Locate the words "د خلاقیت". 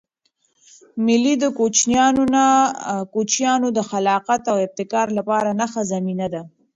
3.77-4.41